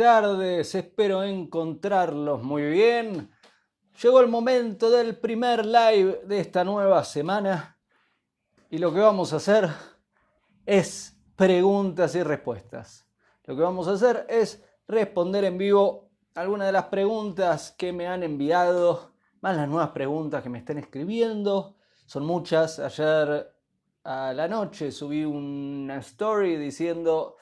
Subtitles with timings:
[0.00, 3.30] Tardes, espero encontrarlos muy bien.
[4.02, 7.78] Llegó el momento del primer live de esta nueva semana
[8.70, 9.68] y lo que vamos a hacer
[10.64, 13.06] es preguntas y respuestas.
[13.44, 18.06] Lo que vamos a hacer es responder en vivo algunas de las preguntas que me
[18.06, 21.76] han enviado, más las nuevas preguntas que me estén escribiendo.
[22.06, 22.78] Son muchas.
[22.78, 23.52] Ayer
[24.04, 27.36] a la noche subí una story diciendo,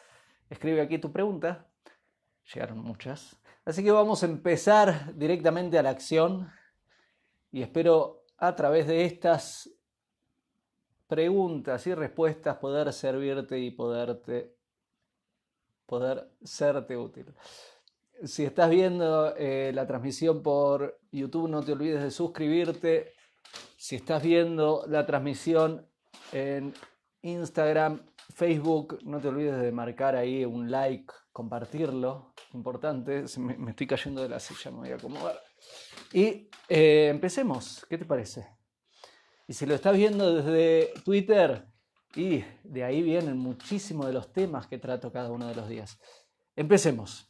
[0.51, 1.68] escribe aquí tu pregunta
[2.53, 3.37] llegaron muchas.
[3.65, 6.51] Así que vamos a empezar directamente a la acción
[7.51, 9.71] y espero a través de estas
[11.07, 14.55] preguntas y respuestas poder servirte y poderte
[15.87, 17.35] poder serte útil.
[18.25, 23.13] Si estás viendo eh, la transmisión por YouTube, no te olvides de suscribirte.
[23.77, 25.87] Si estás viendo la transmisión
[26.33, 26.75] en
[27.23, 28.03] Instagram,
[28.35, 34.29] Facebook, no te olvides de marcar ahí un like, compartirlo, importante, me, estoy cayendo de
[34.29, 35.41] la silla, me voy a acomodar.
[36.13, 38.47] Y eh, empecemos, ¿qué te parece?
[39.47, 41.67] Y si lo estás viendo desde Twitter,
[42.15, 45.99] y de ahí vienen muchísimos de los temas que trato cada uno de los días.
[46.57, 47.29] Empecemos.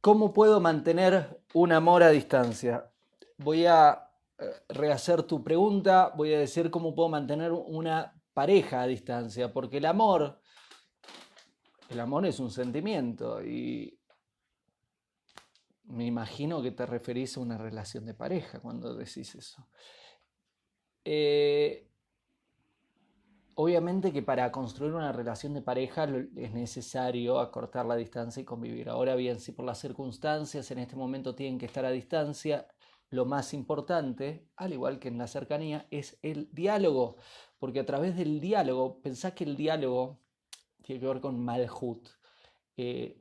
[0.00, 2.90] ¿Cómo puedo mantener un amor a distancia?
[3.38, 8.86] Voy a eh, rehacer tu pregunta, voy a decir cómo puedo mantener una pareja a
[8.86, 10.41] distancia, porque el amor
[11.92, 13.98] el amor es un sentimiento y
[15.84, 19.68] me imagino que te referís a una relación de pareja cuando decís eso.
[21.04, 21.88] Eh,
[23.54, 26.04] obviamente que para construir una relación de pareja
[26.36, 28.88] es necesario acortar la distancia y convivir.
[28.88, 32.66] Ahora bien, si por las circunstancias en este momento tienen que estar a distancia,
[33.10, 37.18] lo más importante, al igual que en la cercanía, es el diálogo.
[37.58, 40.22] Porque a través del diálogo, pensá que el diálogo
[40.82, 42.08] tiene que ver con Malhut,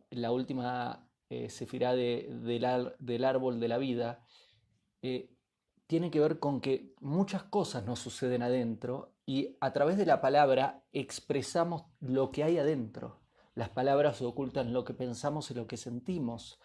[0.09, 2.66] la última eh, sefirá del,
[3.25, 4.25] árbol de la vida,
[5.01, 5.29] eh,
[5.88, 10.22] tiene que ver con que muchas cosas nos suceden adentro y a través de la
[10.22, 13.22] palabra expresamos lo que hay adentro.
[13.55, 16.59] Las palabras ocultan lo que pensamos y lo que sentimos.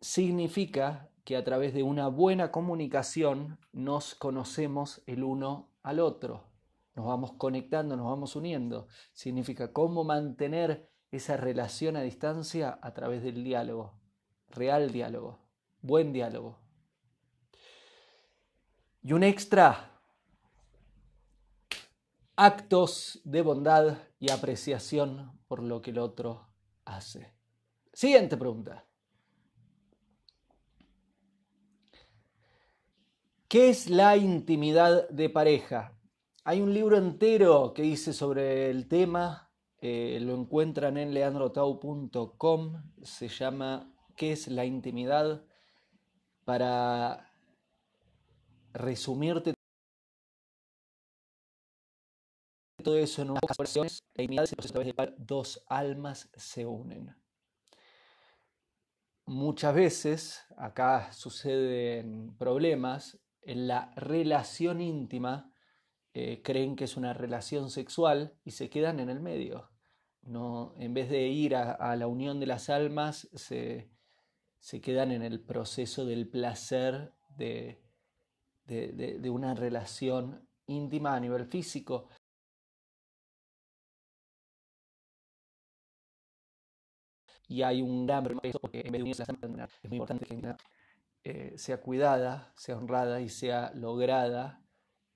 [0.00, 6.51] Significa que a través de una buena comunicación nos conocemos el uno al otro
[6.94, 8.88] nos vamos conectando, nos vamos uniendo.
[9.12, 14.00] Significa cómo mantener esa relación a distancia a través del diálogo,
[14.50, 15.38] real diálogo,
[15.80, 16.58] buen diálogo.
[19.02, 20.00] Y un extra,
[22.36, 26.48] actos de bondad y apreciación por lo que el otro
[26.84, 27.32] hace.
[27.92, 28.86] Siguiente pregunta.
[33.48, 35.92] ¿Qué es la intimidad de pareja?
[36.44, 43.28] Hay un libro entero que dice sobre el tema, eh, lo encuentran en leandrotau.com, se
[43.28, 45.44] llama ¿Qué es la intimidad?
[46.44, 47.32] Para
[48.72, 49.54] resumirte
[52.82, 55.64] todo eso en unas pocas versiones, la intimidad es el proceso a través del dos
[55.68, 57.14] almas se unen.
[59.26, 65.51] Muchas veces, acá suceden problemas, en la relación íntima
[66.14, 69.70] eh, creen que es una relación sexual y se quedan en el medio.
[70.22, 73.90] No, en vez de ir a, la unión de las almas, se,
[74.82, 77.82] quedan en el proceso del placer de,
[78.66, 82.08] de, una relación íntima a nivel físico.
[87.48, 89.26] Y hay un gran problema porque en vez de unirse a
[89.82, 90.56] es muy importante que
[91.24, 94.61] eh, sea cuidada, sea honrada y sea lograda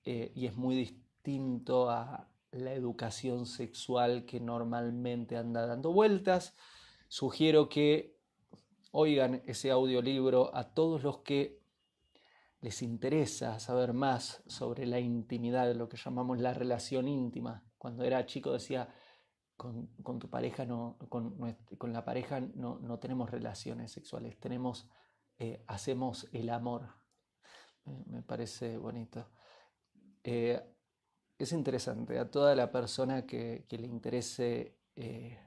[0.07, 6.55] eh, y es muy distinto a la educación sexual que normalmente anda dando vueltas.
[7.09, 8.17] Sugiero que
[8.93, 11.61] oigan ese audiolibro a todos los que
[12.61, 17.65] les interesa saber más sobre la intimidad, lo que llamamos la relación íntima.
[17.77, 18.95] Cuando era chico decía,
[19.57, 19.89] con,
[20.21, 24.89] tu pareja no, con, la pareja no, tenemos relaciones sexuales, tenemos,
[25.41, 26.91] eh, hacemos el amor.
[28.07, 29.27] me parece bonito.
[30.29, 30.61] Eh,
[31.39, 35.39] es interesante a toda la persona que, le interese eh,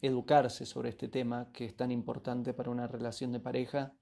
[0.00, 3.96] educarse sobre este tema que es tan importante para una relación de pareja.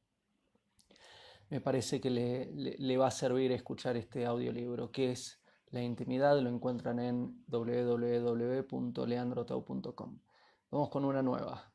[1.48, 5.40] Me parece que le, va a servir escuchar este audiolibro, que es
[5.70, 10.18] La intimidad, lo encuentran en www.leandrotau.com.
[10.70, 11.71] Vamos con una nueva.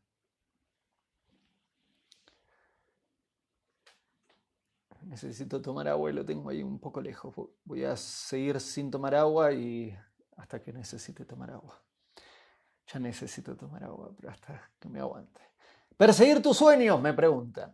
[5.07, 7.33] Necesito tomar agua y lo tengo ahí un poco lejos.
[7.63, 9.98] Voy a seguir sin tomar agua y
[10.36, 11.81] hasta que necesite tomar agua.
[12.94, 15.42] Ya necesito tomar agua, pero hasta que me aguante.
[15.98, 17.74] Perseguir tus sueños, me preguntan.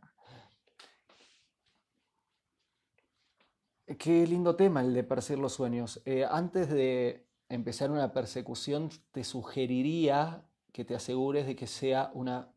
[4.00, 6.01] Qué lindo tema el de perseguir los sueños.
[6.06, 12.51] Eh, antes de empezar una persecución, te sugeriría que te asegures de que sea una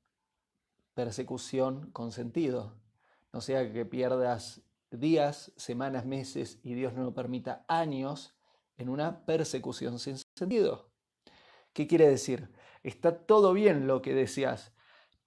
[0.95, 2.79] persecución con sentido.
[3.33, 8.37] No sea que pierdas días, semanas, meses y Dios no lo permita años
[8.77, 10.91] en una persecución sin sentido.
[11.73, 12.53] ¿Qué quiere decir?
[12.83, 14.73] Está todo bien lo que decías,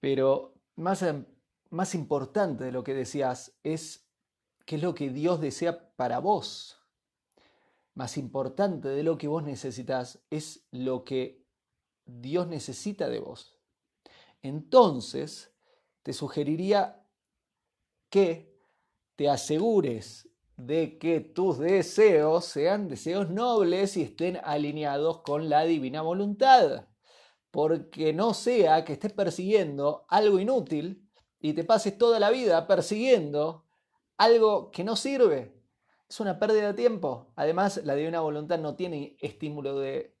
[0.00, 1.04] pero más,
[1.70, 4.08] más importante de lo que decías es
[4.66, 6.78] qué es lo que Dios desea para vos.
[7.94, 11.44] Más importante de lo que vos necesitas es lo que
[12.04, 13.60] Dios necesita de vos.
[14.42, 15.54] Entonces,
[16.02, 17.06] te sugeriría
[18.08, 18.49] que
[19.20, 26.00] te asegures de que tus deseos sean deseos nobles y estén alineados con la divina
[26.00, 26.86] voluntad.
[27.50, 31.06] Porque no sea que estés persiguiendo algo inútil
[31.38, 33.66] y te pases toda la vida persiguiendo
[34.16, 35.52] algo que no sirve.
[36.08, 37.34] Es una pérdida de tiempo.
[37.36, 40.16] Además, la divina voluntad no tiene estímulo de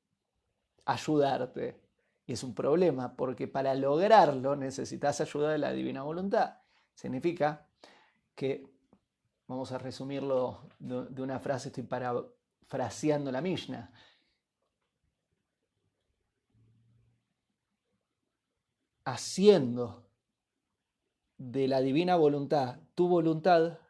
[0.84, 1.80] ayudarte.
[2.26, 6.58] Y es un problema, porque para lograrlo necesitas ayuda de la divina voluntad.
[6.92, 7.66] Significa
[8.34, 8.69] que
[9.50, 13.92] Vamos a resumirlo de una frase, estoy parafraseando la Mishnah.
[19.04, 20.08] Haciendo
[21.36, 23.80] de la divina voluntad tu voluntad,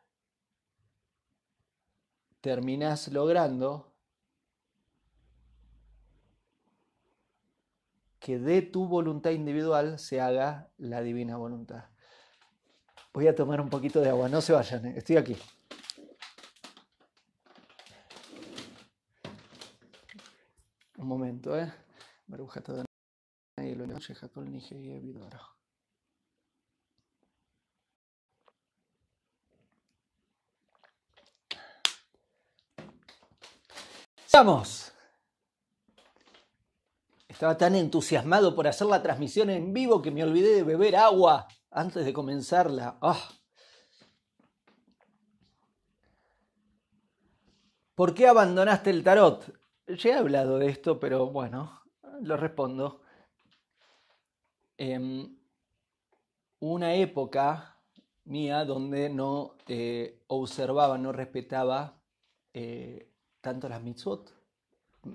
[2.41, 3.93] terminas logrando
[8.19, 11.90] que de tu voluntad individual se haga la divina voluntad.
[13.13, 15.37] Voy a tomar un poquito de agua, no se vayan, eh, estoy aquí.
[20.97, 21.73] Un momento, ¿eh?
[34.33, 34.93] ¡Vamos!
[37.27, 41.49] Estaba tan entusiasmado por hacer la transmisión en vivo que me olvidé de beber agua
[41.71, 42.99] antes de comenzarla.
[43.01, 43.29] ¡ah!
[47.95, 49.53] ¿Por qué abandonaste el tarot?
[49.87, 51.83] Ya he hablado de esto, pero bueno,
[52.23, 53.03] lo respondo.
[54.79, 55.37] Em,
[56.61, 57.77] una época
[58.25, 59.57] mía donde no
[60.29, 62.01] observaba, no respetaba
[62.55, 64.33] eh, tanto las mitzvot.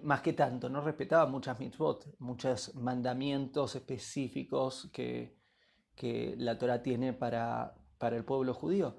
[0.04, 5.38] Más que tanto, no respetaba muchas mitzvot, muchos mandamientos específicos que,
[5.95, 8.97] que la Torah tiene para, para el pueblo judío.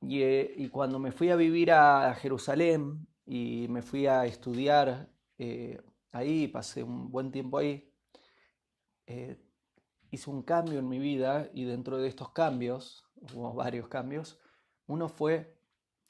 [0.00, 5.10] Y, eh, y, cuando me fui a vivir a Jerusalén y me fui a estudiar
[5.38, 5.80] eh,
[6.12, 7.92] ahí, pasé un buen tiempo ahí,
[9.06, 9.38] eh,
[10.10, 13.04] hice un cambio en mi vida y dentro de estos cambios,
[13.34, 14.38] hubo varios cambios,
[14.86, 15.58] uno fue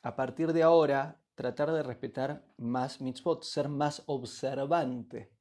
[0.03, 5.33] a partir de ahora tratar de respetar más mitzvot, ser más observante.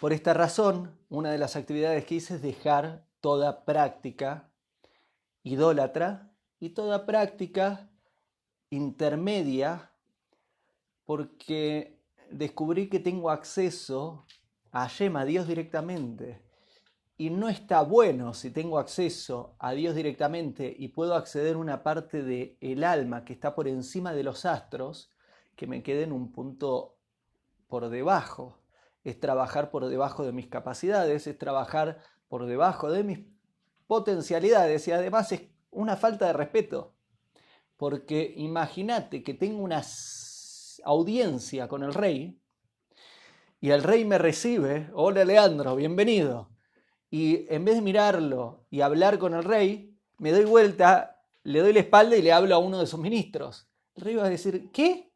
[0.00, 4.50] Por esta razón, una de las actividades que hice es dejar toda práctica
[5.42, 7.88] idólatra y toda práctica
[8.68, 9.90] intermedia
[11.06, 14.26] porque descubrí que tengo acceso
[14.70, 16.42] a Yema, a Dios directamente.
[17.16, 21.82] Y no está bueno si tengo acceso a Dios directamente y puedo acceder a una
[21.82, 25.10] parte del el alma que está por encima de los astros,
[25.54, 26.98] que me quede en un punto
[27.66, 28.58] por debajo
[29.06, 33.20] es trabajar por debajo de mis capacidades, es trabajar por debajo de mis
[33.86, 36.92] potencialidades y además es una falta de respeto.
[37.76, 39.80] Porque imagínate que tengo una
[40.82, 42.36] audiencia con el rey
[43.60, 46.50] y el rey me recibe, hola Leandro, bienvenido.
[47.08, 51.72] Y en vez de mirarlo y hablar con el rey, me doy vuelta, le doy
[51.72, 53.68] la espalda y le hablo a uno de sus ministros.
[53.94, 55.12] El rey va a decir, ¿qué?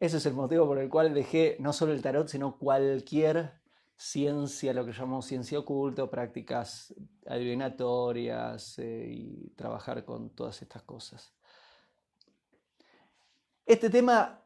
[0.00, 3.52] Ese es el motivo por el cual dejé no solo el tarot, sino cualquier
[3.96, 6.94] ciencia, lo que llamamos ciencia oculta, prácticas
[7.26, 11.32] adivinatorias eh, y trabajar con todas estas cosas.
[13.64, 14.42] Este tema,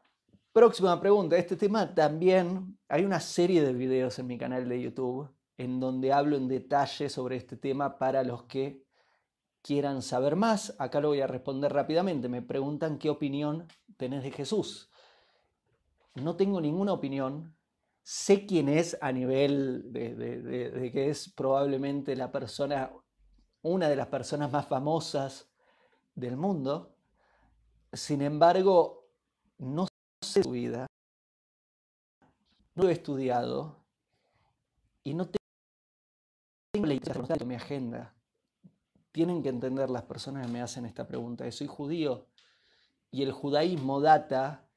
[0.53, 5.29] próxima pregunta, este tema también, hay una serie de videos en mi canal de YouTube
[5.57, 8.85] en donde hablo en detalle sobre este tema para los que
[9.61, 10.73] quieran saber más.
[10.79, 12.29] Acá lo voy a responder rápidamente.
[12.29, 14.88] Me preguntan qué opinión tenés de Jesús
[16.21, 17.55] no tengo ninguna opinión,
[18.03, 22.91] sé quién es a nivel de, que es probablemente la persona,
[23.61, 25.49] una de las personas más famosas
[26.15, 26.95] del mundo.
[27.93, 29.09] Sin embargo,
[29.57, 29.87] no
[30.21, 30.87] sé su vida,
[32.75, 33.83] no lo he estudiado
[35.03, 38.15] y no tengo la de mi agenda.
[39.11, 41.51] Tienen que entender las personas que me hacen esta pregunta.
[41.51, 42.27] Soy judío
[43.11, 44.68] y el judaísmo data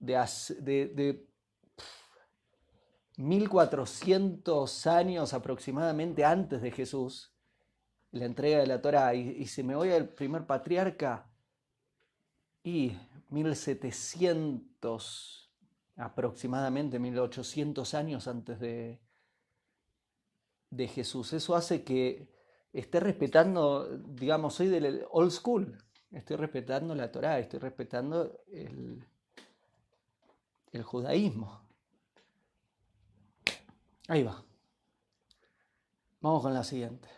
[0.00, 1.30] de, de
[3.20, 7.34] 1400 años aproximadamente antes de Jesús,
[8.12, 11.26] la entrega de la Torah, y, se me voy al primer patriarca,
[12.62, 12.96] y
[13.28, 15.52] 1700,
[15.96, 19.00] aproximadamente 1800 años antes de,
[20.70, 21.32] de Jesús.
[21.32, 22.28] Eso hace que
[22.72, 25.78] esté respetando, digamos, soy del old school,
[26.10, 29.06] estoy respetando la Torah, estoy respetando el,
[30.72, 31.60] el judaísmo.
[34.08, 34.44] Ahí va.
[36.20, 37.08] Vamos con la siguiente.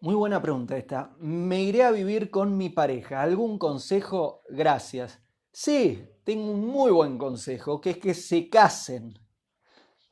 [0.00, 1.16] Muy buena pregunta esta.
[1.18, 3.20] Me iré a vivir con mi pareja.
[3.20, 4.42] ¿Algún consejo?
[4.48, 5.20] Gracias.
[5.50, 9.18] Sí, tengo un muy buen consejo, que es que se casen.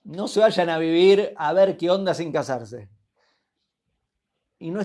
[0.02, 2.88] No se vayan a vivir a ver qué onda sin casarse.
[4.58, 4.80] Y no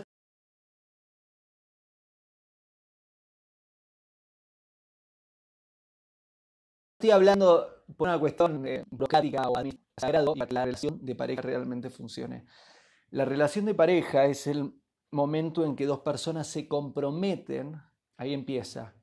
[7.01, 7.67] estoy hablando
[7.97, 12.45] por una cuestión eh, o administrativa para que la relación de pareja realmente funcione.
[13.09, 14.71] La relación de pareja es el
[15.09, 17.81] momento en que dos personas se comprometen,
[18.17, 18.93] ahí empieza.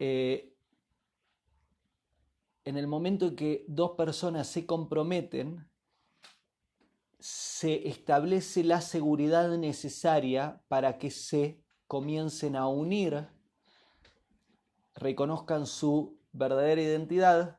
[0.00, 0.56] Eh,
[2.64, 5.70] en el momento en que dos personas se comprometen,
[7.20, 13.28] se establece la seguridad necesaria para que se comiencen a unir,
[14.96, 17.58] reconozcan su verdadera identidad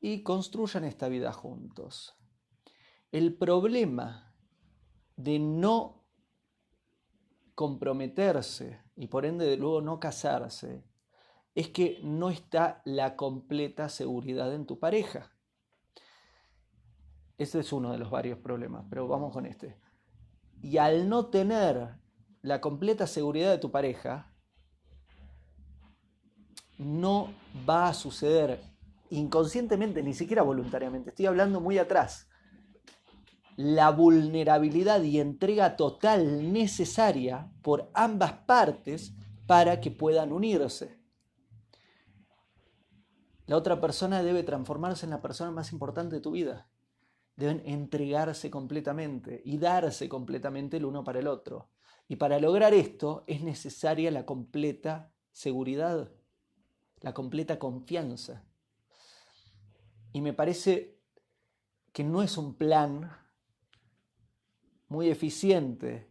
[0.00, 2.16] y construyan esta vida juntos.
[3.12, 4.34] El problema
[5.16, 6.04] de no
[7.54, 10.84] comprometerse y por ende de luego no casarse
[11.54, 15.30] es que no está la completa seguridad en tu pareja.
[17.36, 19.76] Ese es uno de los varios problemas, pero vamos con este.
[20.62, 21.96] Y al no tener
[22.40, 24.31] la completa seguridad de tu pareja,
[26.82, 27.32] no
[27.68, 28.60] va a suceder
[29.10, 31.10] inconscientemente, ni siquiera voluntariamente.
[31.10, 32.28] Estoy hablando muy atrás.
[33.56, 39.14] La vulnerabilidad y entrega total necesaria por ambas partes
[39.46, 40.98] para que puedan unirse.
[43.46, 46.68] La otra persona debe transformarse en la persona más importante de tu vida.
[47.36, 51.68] Deben entregarse completamente y darse completamente el uno para el otro.
[52.08, 56.10] Y para lograr esto es necesaria la completa seguridad
[57.02, 58.44] la completa confianza.
[60.12, 60.98] Y me parece
[61.92, 63.10] que no es un plan
[64.88, 66.10] muy eficiente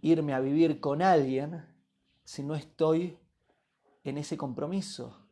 [0.00, 1.66] irme a vivir con alguien
[2.24, 3.18] si no estoy
[4.04, 5.28] en ese compromiso,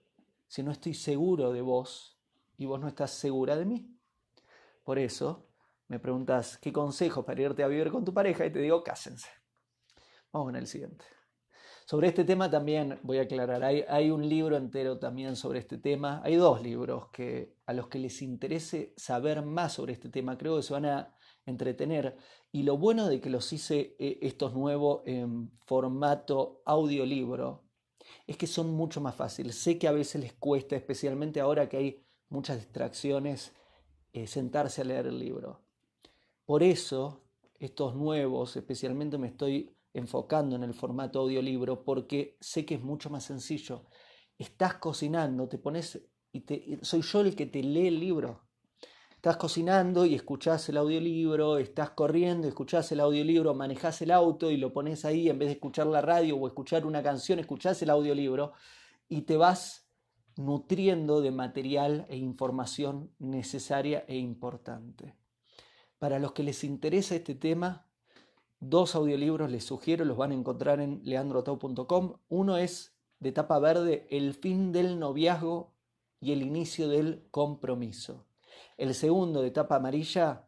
[0.48, 2.18] si no estoy seguro de vos
[2.56, 3.96] y vos no estás segura de mí.
[4.82, 5.48] Por eso
[5.88, 9.28] me preguntas qué consejo para irte a vivir con tu pareja y te digo cásense.
[10.32, 11.04] Vamos con el siguiente.
[11.88, 16.20] Sobre este tema también voy a aclarar, hay, un libro entero también sobre este tema,
[16.24, 20.56] hay dos libros que a los que les interese saber más sobre este tema creo
[20.56, 22.16] que se van a entretener
[22.50, 27.62] y lo bueno de que los hice eh, estos nuevos en formato audiolibro
[28.26, 29.54] es que son mucho más fáciles.
[29.54, 33.52] Sé que a veces les cuesta, especialmente ahora que hay muchas distracciones,
[34.12, 35.62] eh, sentarse a leer el libro.
[36.46, 37.22] Por eso,
[37.60, 43.08] estos nuevos, especialmente me estoy enfocando en el formato audiolibro porque sé que es mucho
[43.10, 43.86] más sencillo.
[44.38, 46.00] Estás cocinando, te pones
[46.32, 48.42] y te, soy yo el que te lee el libro.
[49.14, 54.58] Estás cocinando y escuchás el audiolibro, estás corriendo, escuchás el audiolibro, manejás el auto y
[54.58, 57.90] lo pones ahí en vez de escuchar la radio o escuchar una canción, escuchás el
[57.90, 58.52] audiolibro
[59.08, 59.88] y te vas
[60.36, 65.14] nutriendo de material e información necesaria e importante.
[65.98, 67.85] Para los que les interesa este tema,
[68.60, 72.14] Dos audiolibros les sugiero, los van a encontrar en leandrotau.com.
[72.28, 75.74] Uno es de tapa verde, El fin del noviazgo
[76.20, 78.26] y el inicio del compromiso.
[78.76, 80.46] El segundo de tapa amarilla,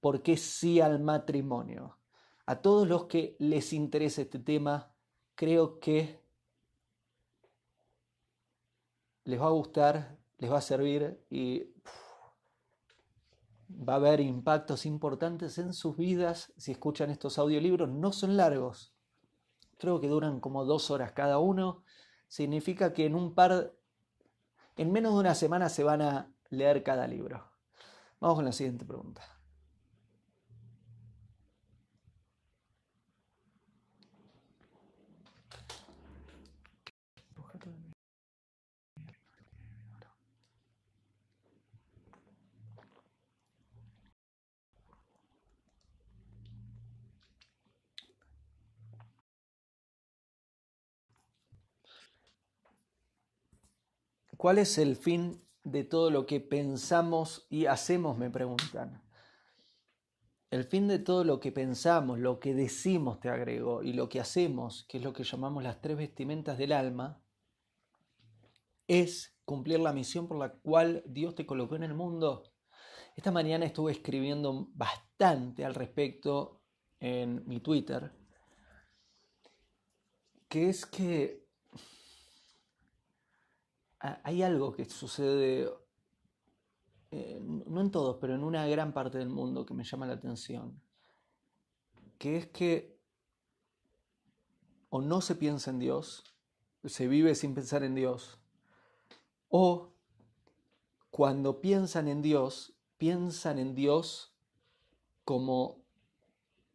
[0.00, 1.98] ¿Por qué sí al matrimonio?
[2.46, 4.94] A todos los que les interesa este tema,
[5.34, 6.20] creo que
[9.24, 11.74] les va a gustar, les va a servir y
[13.70, 17.88] va a haber impactos importantes en sus vidas si escuchan estos audiolibros.
[17.88, 18.94] No son largos,
[19.78, 21.82] creo que duran como dos horas cada uno.
[22.28, 23.72] Significa que en un par,
[24.76, 27.44] en menos de una semana se van a leer cada libro.
[28.20, 29.39] Vamos con la siguiente pregunta.
[54.40, 58.16] ¿Cuál es el fin de todo lo que pensamos y hacemos?
[58.16, 59.02] Me preguntan.
[60.48, 64.18] El fin de todo lo que pensamos, lo que decimos, te agrego, y lo que
[64.18, 67.22] hacemos, que es lo que llamamos las tres vestimentas del alma,
[68.88, 72.44] es cumplir la misión por la cual Dios te colocó en el mundo.
[73.16, 76.62] Esta mañana estuve escribiendo bastante al respecto
[76.98, 78.10] en mi Twitter,
[80.48, 81.39] que es que
[84.00, 85.70] hay algo que sucede,
[87.10, 90.14] eh, no en todos, pero en una gran parte del mundo que me llama la
[90.14, 90.80] atención,
[92.18, 92.98] que es que
[94.88, 96.24] o no se piensa en Dios,
[96.84, 98.38] se vive sin pensar en Dios,
[99.48, 99.92] o
[101.10, 104.34] cuando piensan en Dios, piensan en Dios
[105.24, 105.84] como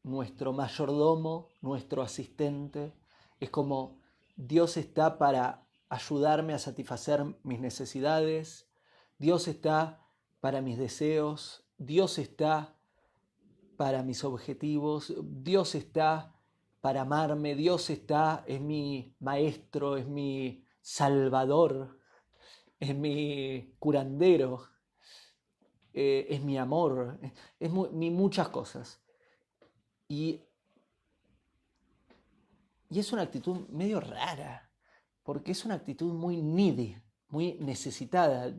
[0.03, 2.93] nuestro mayordomo, nuestro asistente,
[3.39, 3.99] es como
[4.35, 8.69] Dios está para ayudarme a satisfacer mis necesidades,
[9.17, 10.05] Dios está
[10.39, 12.75] para mis deseos, Dios está
[13.77, 16.35] para mis objetivos, Dios está
[16.81, 21.99] para amarme, Dios está, es mi maestro, es mi salvador,
[22.79, 24.67] es mi curandero,
[25.93, 27.19] eh, es mi amor,
[27.59, 29.01] es mi, muchas cosas.
[30.07, 30.41] Y,
[32.89, 34.64] y es una actitud medio rara,
[35.25, 36.95] porque es una actitud muy needy,
[37.29, 38.55] muy necesitada,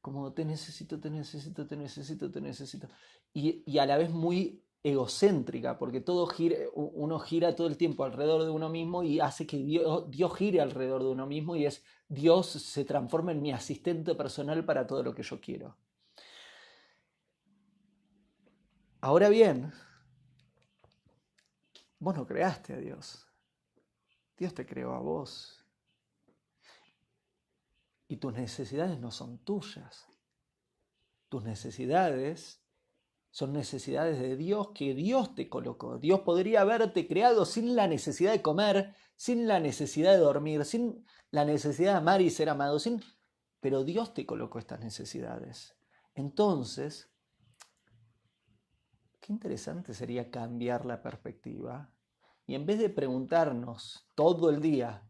[0.00, 2.88] como te necesito, te necesito, te necesito, te necesito,
[3.34, 8.44] y, a la vez muy egocéntrica, porque todo gira, uno gira todo el tiempo alrededor
[8.44, 11.84] de uno mismo y hace que Dios, Dios gire alrededor de uno mismo y es
[12.08, 15.76] Dios se transforma en mi asistente personal para todo lo que yo quiero.
[19.02, 19.70] Ahora bien,
[21.98, 23.26] vos no creaste a Dios.
[24.36, 25.63] Dios te creó a vos
[28.08, 30.06] y tus necesidades no son tuyas.
[31.28, 32.62] Tus necesidades
[33.30, 35.98] son necesidades de Dios que Dios te colocó.
[35.98, 41.04] Dios podría haberte creado sin la necesidad de comer, sin la necesidad de dormir, sin
[41.30, 43.02] la necesidad de amar y ser amado, sin...
[43.60, 45.74] pero Dios te colocó estas necesidades.
[46.14, 47.10] Entonces,
[49.20, 51.90] qué interesante sería cambiar la perspectiva
[52.46, 55.08] y en vez de preguntarnos todo el día,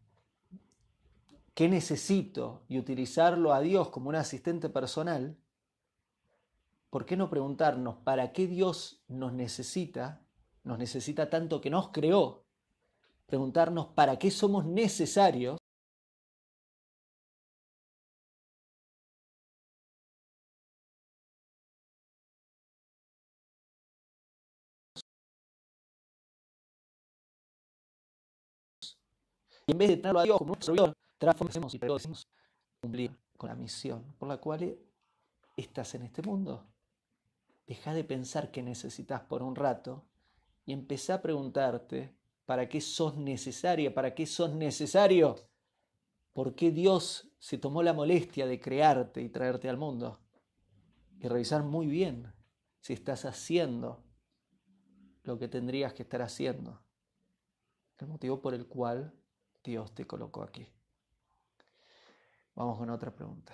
[1.55, 5.37] qué necesito y utilizarlo a Dios como un asistente personal,
[6.89, 10.21] ¿por qué no preguntarnos para qué Dios nos necesita,
[10.63, 12.43] nos necesita tanto que nos creó?
[13.25, 15.57] Preguntarnos para qué somos necesarios
[29.67, 30.93] y en vez de tenerlo a Dios como nuestro Dios,
[31.33, 32.27] transformemos
[32.81, 34.77] cumplir con la misión por la cual
[35.55, 36.65] estás en este mundo.
[37.65, 40.05] Deja de pensar que necesitas por un rato
[40.65, 45.35] y empezá a preguntarte para qué sos necesaria, para qué sos necesario,
[46.33, 50.19] por qué Dios se tomó la molestia de crearte y traerte al mundo.
[51.19, 52.33] Y revisar muy bien
[52.81, 54.03] si estás haciendo
[55.23, 56.83] lo que tendrías que estar haciendo.
[57.97, 59.13] El motivo por el cual
[59.63, 60.74] Dios te colocó aquí.
[62.55, 63.53] Vamos con otra pregunta.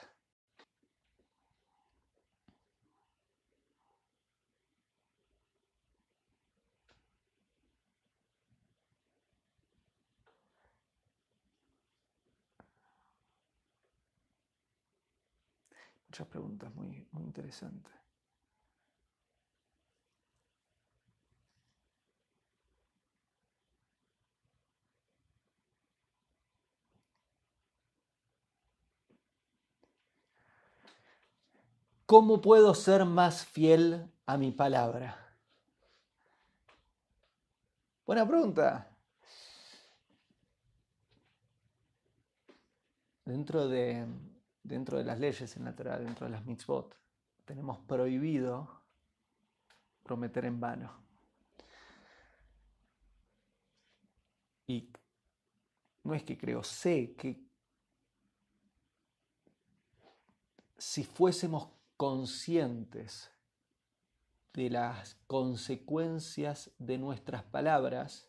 [16.08, 18.01] Muchas preguntas muy, muy interesantes.
[32.12, 35.34] ¿Cómo puedo ser más fiel a mi palabra?
[38.06, 38.94] Buena pregunta.
[43.24, 44.06] Dentro de,
[44.62, 47.00] dentro de las leyes en la dentro de las mitzvot,
[47.46, 48.82] tenemos prohibido
[50.04, 50.92] prometer en vano.
[54.68, 54.92] Y
[56.04, 57.42] no es que creo, sé que
[60.78, 61.70] si fuésemos
[62.02, 63.30] conscientes
[64.56, 68.28] de las consecuencias de nuestras palabras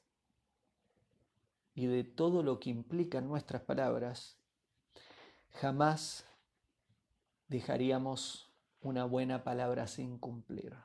[1.75, 4.37] y de todo lo que implican nuestras palabras,
[5.53, 6.27] jamás
[7.49, 10.77] dejaríamos una buena palabra sin cumplir.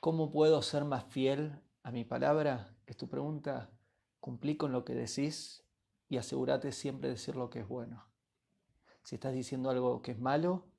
[0.00, 2.74] ¿Cómo puedo ser más fiel a mi palabra?
[2.86, 3.70] Es tu pregunta.
[4.18, 5.62] Cumplí con lo que decís
[6.08, 8.04] y asegúrate siempre de decir lo que es bueno.
[9.04, 10.73] Si estás diciendo algo que es malo,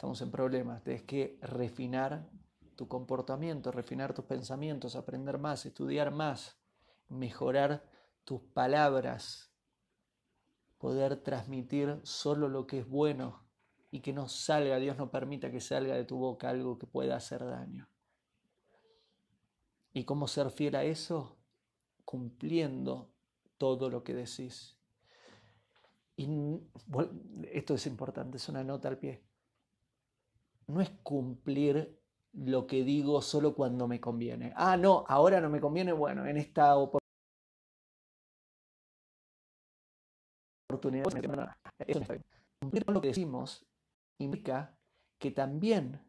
[0.00, 0.82] estamos en problemas.
[0.82, 2.26] Tienes que refinar
[2.74, 6.56] tu comportamiento, refinar tus pensamientos, aprender más, estudiar más,
[7.10, 7.84] mejorar
[8.24, 9.52] tus palabras,
[10.78, 13.46] poder transmitir solo lo que es bueno
[13.90, 17.16] y que no salga, Dios no permita que salga de tu boca algo que pueda
[17.16, 17.86] hacer daño.
[19.92, 21.36] ¿Y cómo ser fiel a eso?
[22.06, 23.12] Cumpliendo
[23.58, 24.78] todo lo que decís.
[26.16, 26.26] Y
[27.52, 29.29] esto es importante, es una nota al pie.
[30.70, 32.00] No es cumplir
[32.32, 34.52] lo que digo solo cuando me conviene.
[34.54, 37.00] Ah, no, ahora no me conviene, bueno, en esta oportunidad.
[42.60, 43.66] Cumplir con lo que decimos
[44.18, 44.78] implica
[45.18, 46.00] que también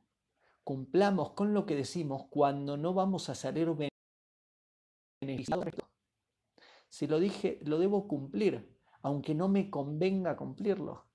[0.64, 3.72] cumplamos con lo que decimos cuando no vamos a salir
[5.22, 5.66] beneficiados.
[6.88, 11.08] Si lo dije, lo debo cumplir, aunque no me convenga cumplirlo.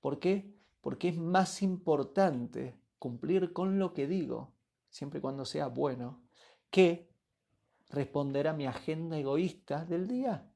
[0.00, 0.54] ¿Por qué?
[0.82, 4.54] Porque es más importante cumplir con lo que digo,
[4.90, 6.22] siempre y cuando sea bueno,
[6.70, 7.10] que
[7.88, 10.48] responder a mi agenda egoísta del día.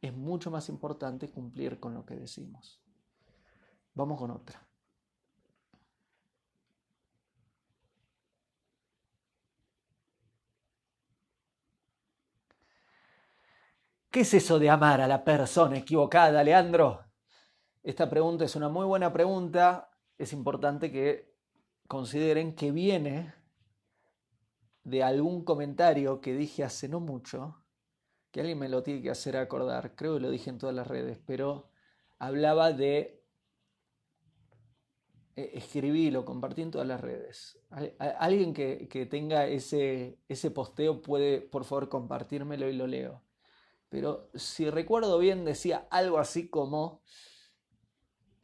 [0.00, 2.82] Es mucho más importante cumplir con lo que decimos.
[3.94, 4.66] Vamos con otra.
[14.10, 17.04] ¿Qué es eso de amar a la persona equivocada, Leandro?
[17.82, 19.90] Esta pregunta es una muy buena pregunta.
[20.18, 21.34] Es importante que
[21.86, 23.34] consideren que viene
[24.84, 27.62] de algún comentario que dije hace no mucho,
[28.30, 30.86] que alguien me lo tiene que hacer acordar, creo que lo dije en todas las
[30.86, 31.70] redes, pero
[32.18, 33.16] hablaba de
[35.36, 37.58] eh, escribí, lo compartí en todas las redes.
[37.98, 43.22] Alguien que, que, tenga ese, ese posteo puede, por favor, compartírmelo y lo leo.
[43.88, 47.02] Pero si recuerdo bien, decía algo así como,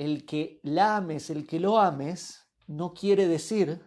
[0.05, 3.81] el que la ames, el que lo ames, no quiere decir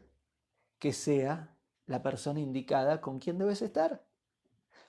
[0.80, 4.06] que sea la persona indicada con quien debes estar.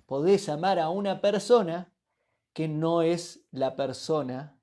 [0.07, 1.93] Podés amar a una persona
[2.53, 4.59] que no es la persona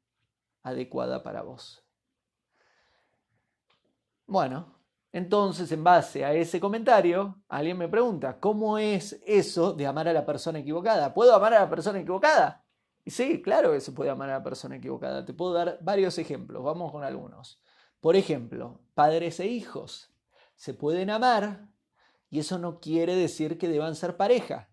[0.63, 1.83] adecuada para vos.
[4.25, 4.73] Bueno,
[5.11, 10.13] entonces en base a ese comentario, alguien me pregunta, ¿cómo es eso de amar a
[10.13, 11.13] la persona equivocada?
[11.13, 12.62] ¿Puedo amar a la persona equivocada?
[13.05, 15.25] Y sí, claro que se puede amar a la persona equivocada.
[15.25, 17.61] Te puedo dar varios ejemplos, vamos con algunos.
[17.99, 20.13] Por ejemplo, padres e hijos
[20.55, 21.67] se pueden amar
[22.29, 24.69] y eso no quiere decir que deban ser pareja.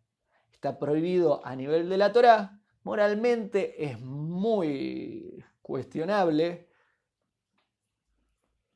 [0.53, 2.61] Está prohibido a nivel de la Torá.
[2.83, 6.71] Moralmente es muy cuestionable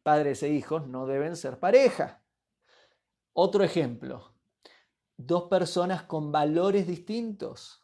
[0.04, 2.22] padres e hijos no deben ser pareja.
[3.32, 4.32] Otro ejemplo,
[5.16, 7.83] dos personas con valores distintos.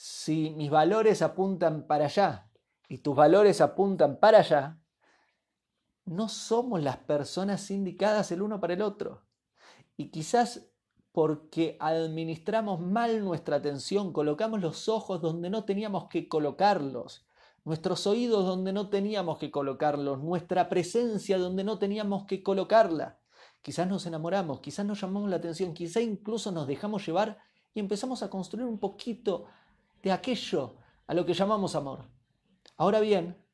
[0.00, 2.48] Si mis valores apuntan para allá
[2.88, 4.78] y tus valores apuntan para allá,
[6.04, 9.24] no somos las personas indicadas el uno para el otro.
[9.96, 10.70] Y quizás
[11.10, 17.26] porque administramos mal nuestra atención, colocamos los ojos donde no teníamos que colocarlos
[17.68, 23.18] nuestros oídos donde no teníamos que colocarlos, nuestra presencia donde no teníamos que colocarla.
[23.60, 27.38] Quizás nos enamoramos, quizás nos llamamos la atención, quizás incluso nos dejamos llevar
[27.74, 29.46] y empezamos a construir un poquito
[30.10, 32.10] aquello a lo que llamamos amor.
[32.76, 33.44] Ahora bien,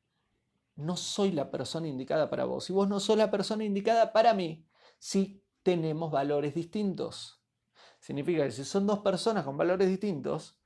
[0.75, 4.33] no soy la persona indicada para vos y vos no sos la persona indicada para
[4.33, 4.67] mí
[4.99, 7.41] si tenemos valores distintos.
[7.99, 10.59] Significa que si son dos personas con valores distintos,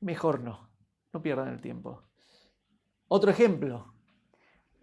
[0.00, 0.70] mejor no,
[1.12, 2.02] no pierdan el tiempo.
[3.08, 3.94] Otro ejemplo,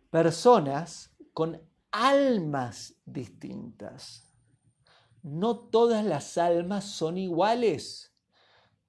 [0.09, 4.33] personas con almas distintas.
[5.21, 8.08] No todas las almas son iguales.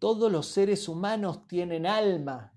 [0.00, 2.54] Todos los seres humanos tienen alma,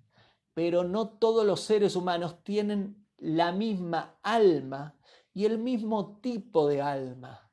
[0.53, 4.95] pero no todos los seres humanos tienen la misma alma
[5.33, 7.51] y el mismo tipo de alma.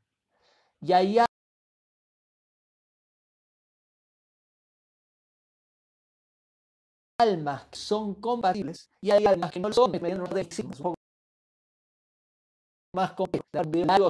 [0.80, 1.18] Y hay
[7.18, 10.94] almas que son compatibles y hay almas que no lo son, un poco
[12.94, 14.08] más complejo.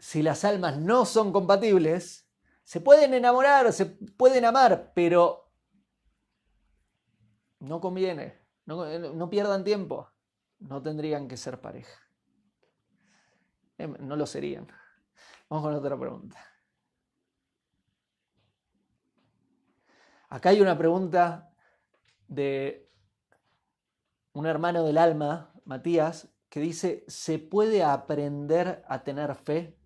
[0.00, 2.25] si las almas no son compatibles,
[2.66, 5.52] se pueden enamorar, se pueden amar, pero
[7.60, 10.10] no conviene, no, pierdan tiempo,
[10.58, 11.96] no tendrían que ser pareja.
[13.78, 14.66] Em, no lo serían.
[15.48, 16.44] Vamos con otra pregunta.
[20.28, 21.54] Acá hay una pregunta
[22.26, 22.90] de
[24.32, 29.78] un hermano del alma, Matías, que dice, ¿se puede aprender a tener fe?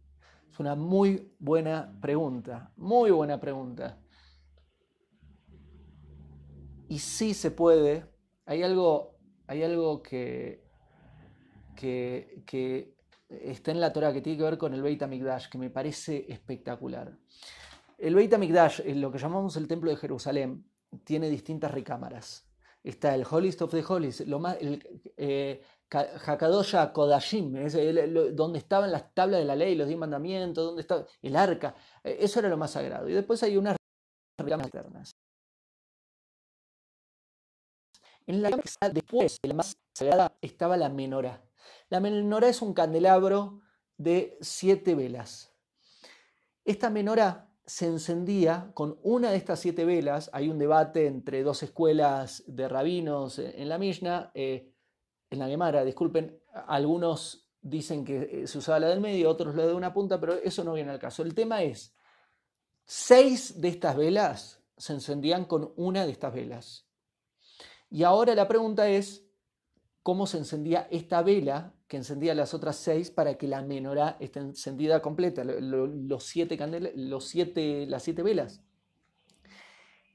[0.61, 3.99] Una muy buena pregunta, muy buena pregunta.
[6.87, 8.05] Y sí se puede.
[8.45, 10.63] Hay algo, hay algo que,
[11.75, 12.95] que,
[13.31, 16.27] está en la Torah que tiene que ver con el Beit HaMikdash, que me parece
[16.29, 17.17] espectacular.
[17.97, 20.67] El Beit HaMikdash, lo que llamamos el Templo de Jerusalén,
[21.05, 22.47] tiene distintas recámaras.
[22.85, 27.53] Está el Holiest of the Holies, lo más, el, eh, Hakadosha Kodashim,
[28.33, 31.75] donde estaban las tablas de la ley, los diez mandamientos, donde estaba el arca.
[32.05, 33.09] Eh, eso era lo más sagrado.
[33.09, 33.77] Y después hay unas
[34.39, 35.13] recámaras externas.
[38.27, 38.51] En la
[38.93, 41.43] después de la más sagrada estaba la menorá.
[41.89, 43.61] La menorá es un candelabro
[43.97, 45.53] de siete velas.
[46.65, 50.31] Esta menorá se encendía con una de estas siete velas.
[50.33, 54.70] Hay un debate entre dos escuelas de rabinos en la Mishnah, eh,
[55.31, 56.39] en la Gemara, disculpen.
[56.67, 60.35] Algunos dicen que eh, se usaba la del medio, otros la de una punta, pero
[60.35, 61.23] eso no viene al caso.
[61.23, 61.95] El tema es,
[62.85, 66.87] seis de estas velas se encendían con una de estas velas.
[67.91, 69.27] Y ahora la pregunta es,
[70.03, 74.39] ¿cómo se encendía esta vela que encendía las otras seis para que la menorá esté
[74.39, 76.57] encendida completa, los siete
[76.95, 78.63] los siete, las siete velas.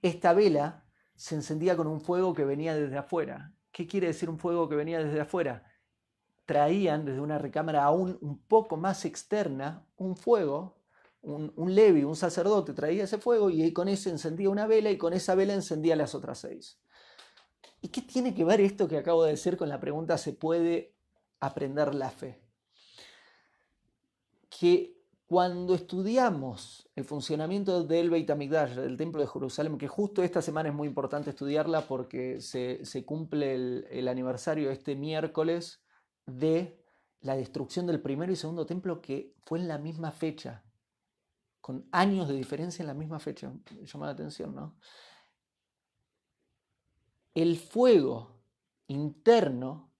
[0.01, 3.53] Esta vela se encendía con un fuego que venía desde afuera.
[3.75, 5.69] ¿Qué quiere decir un fuego que venía desde afuera?
[6.45, 10.77] Traían desde una recámara aún un poco más externa un fuego,
[11.21, 14.97] un, un levi, un sacerdote, traía ese fuego y con ese encendía una vela y
[14.97, 16.79] con esa vela encendía las otras seis.
[17.81, 20.95] ¿Y qué tiene que ver esto que acabo de decir con la pregunta ¿se puede
[21.41, 22.41] aprender la fe.
[25.27, 30.69] Cuando estudiamos el funcionamiento del Beit HaMikdash, del Templo de Jerusalén, que justo esta semana
[30.69, 33.55] es muy importante estudiarla porque se, cumple
[33.89, 35.83] el, aniversario este miércoles
[36.27, 36.79] de
[37.21, 40.63] la destrucción del primero y segundo templo que fue en la misma fecha,
[41.59, 43.51] con años de diferencia en la misma fecha.
[43.81, 44.77] Llama la atención, ¿no?
[47.33, 48.43] El fuego
[48.87, 49.91] interno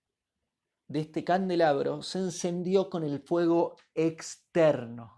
[0.88, 5.14] de este candelabro se encendió con el fuego externo.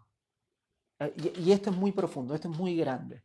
[1.00, 3.24] Eh, y, esto es muy profundo, esto es muy grande.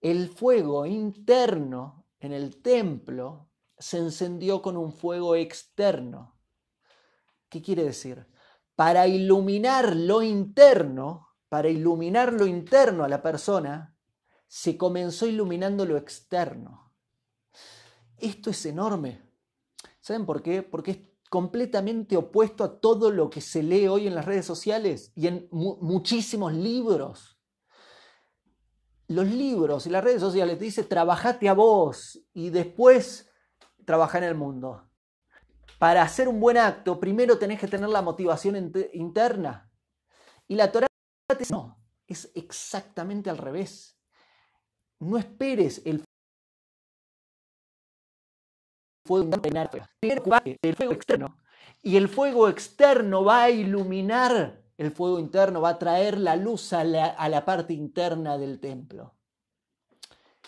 [0.00, 6.38] El fuego interno en el templo se encendió con un fuego externo.
[7.48, 8.26] ¿Qué quiere decir?
[8.74, 13.96] Para iluminar lo interno, para iluminar lo interno a la persona,
[14.46, 16.92] se comenzó iluminando lo externo.
[18.18, 19.22] Esto es enorme.
[20.00, 20.62] ¿Saben por qué?
[20.62, 20.98] Porque es
[21.30, 25.48] completamente opuesto a todo lo que se lee hoy en las redes sociales y en
[25.52, 27.40] muchísimos libros.
[29.06, 33.30] Los libros y las redes sociales te dicen trabajate a vos y después
[33.86, 34.90] trabaja en el mundo.
[35.78, 39.70] Para hacer un buen acto, primero tenés que tener la motivación interna.
[40.48, 40.88] Y la Torah
[41.28, 43.96] te dice, no, es exactamente al revés.
[44.98, 46.04] No esperes el
[50.76, 51.36] fuego externo.
[51.82, 56.72] Y el fuego externo va a iluminar el fuego interno, va a traer la luz
[56.72, 59.14] a la, a la parte interna del templo.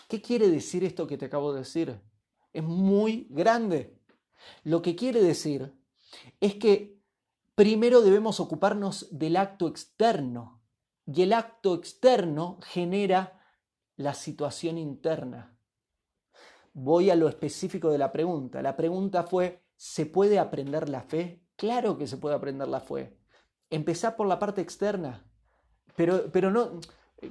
[0.07, 1.99] ¿Qué quiere decir esto que te acabo de decir?
[2.51, 3.99] Es muy grande.
[4.63, 5.73] Lo que quiere decir
[6.39, 6.99] es que
[7.55, 10.63] primero debemos ocuparnos del acto externo
[11.05, 13.39] y el acto externo genera
[13.95, 15.52] la situación interna
[16.73, 18.61] voy a lo específico de la pregunta.
[18.61, 21.43] La pregunta fue, ¿se puede aprender la fe?
[21.55, 23.17] Claro que se puede aprender la fe.
[23.69, 25.25] Empezá por la parte externa.
[25.95, 26.79] Pero, pero no,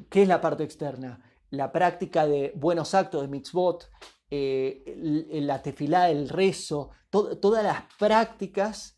[0.09, 1.20] ¿qué es la parte externa?
[1.50, 3.90] La práctica de buenos actos, de mitzvot,
[4.31, 8.96] eh, la tefilá, el rezo, todas las prácticas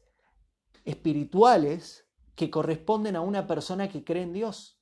[0.84, 4.80] espirituales que corresponden a una persona que cree en Dios.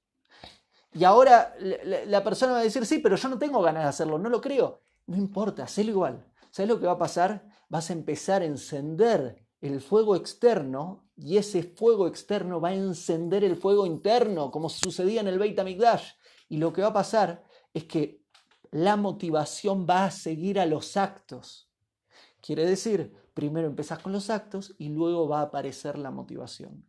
[0.92, 3.88] Y ahora la, la, persona va a decir, sí, pero yo no tengo ganas de
[3.88, 4.81] hacerlo, no lo creo.
[5.06, 6.26] No importa, hacelo igual.
[6.50, 7.48] ¿Sabes lo que va a pasar?
[7.68, 13.44] Vas a empezar a encender el fuego externo y ese fuego externo va a encender
[13.44, 16.12] el fuego interno, como sucedía en el Beit HaMikdash.
[16.48, 18.22] Y lo que va a pasar es que
[18.70, 21.70] la motivación va a seguir a los actos.
[22.40, 26.84] Quiere decir, primero empezás con los actos y luego va a aparecer la motivación.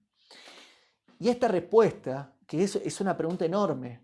[1.19, 4.01] Y esta respuesta, que es una pregunta enorme,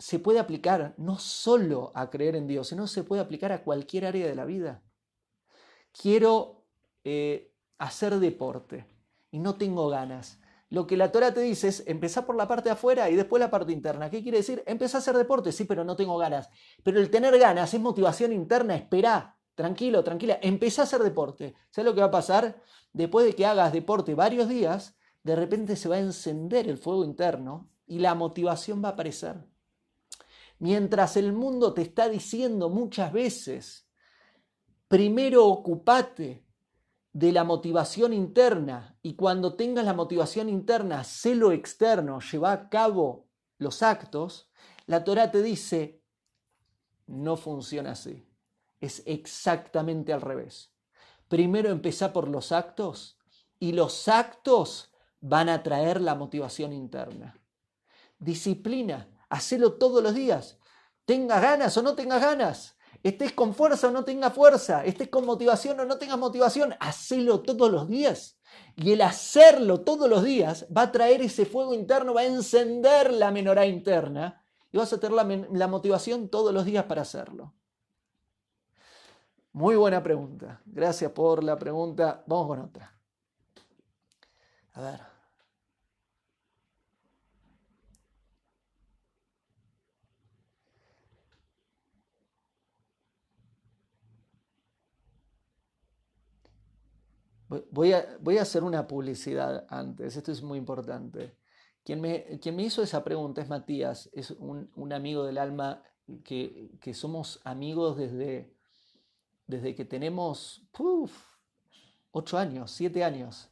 [0.00, 4.06] se puede aplicar no solo a creer en Dios, sino se puede aplicar a cualquier
[4.06, 4.82] área de la vida.
[5.92, 6.64] Quiero
[7.04, 8.86] eh, hacer deporte
[9.30, 10.40] y no tengo ganas.
[10.70, 13.40] Lo que la Torah te dice es empezar por la parte de afuera y después
[13.40, 14.08] la parte interna.
[14.08, 14.62] ¿Qué quiere decir?
[14.66, 16.48] Empezar a hacer deporte, sí, pero no tengo ganas.
[16.82, 21.54] Pero el tener ganas es motivación interna, espera, tranquilo, tranquila, empezá a hacer deporte.
[21.68, 22.62] ¿Sabes lo que va a pasar?
[22.94, 27.04] Después de que hagas deporte varios días, de repente se va a encender el fuego
[27.04, 29.49] interno y la motivación va a aparecer.
[30.60, 33.88] Mientras el mundo te está diciendo muchas veces,
[34.88, 36.44] primero ocupate
[37.14, 42.68] de la motivación interna y cuando tengas la motivación interna, sé lo externo, lleva a
[42.68, 44.50] cabo los actos,
[44.84, 46.02] la Torah te dice,
[47.06, 48.28] no funciona así.
[48.80, 50.74] Es exactamente al revés.
[51.28, 53.18] Primero empezá por los actos
[53.58, 57.40] y los actos van a traer la motivación interna.
[58.18, 60.58] Disciplina, hacelo todos los días.
[61.06, 62.76] Tengas ganas o no tengas ganas.
[63.02, 67.40] Estés con fuerza o no tengas fuerza, estés con motivación o no tengas motivación, hacelo
[67.40, 68.38] todos los días.
[68.76, 73.10] Y el hacerlo todos los días va a traer ese fuego interno, va a encender
[73.12, 77.54] la menorá interna y vas a tener la, la motivación todos los días para hacerlo.
[79.52, 80.60] Muy buena pregunta.
[80.66, 82.22] Gracias por la pregunta.
[82.26, 82.94] Vamos con otra.
[84.74, 85.09] A ver.
[97.70, 101.36] Voy a, voy a, hacer una publicidad antes, esto es muy importante.
[101.82, 105.82] Quien me, quien me hizo esa pregunta es Matías, es un, un amigo del alma
[106.22, 108.54] que, que, somos amigos desde,
[109.48, 110.62] desde que tenemos
[112.12, 113.50] ocho años, siete años,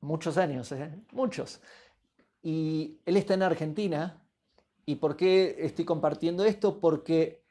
[0.00, 1.02] muchos años, ¿eh?
[1.12, 1.62] muchos.
[2.42, 4.22] Y él está en Argentina.
[4.84, 6.78] ¿Y por qué estoy compartiendo esto?
[6.78, 7.42] Porque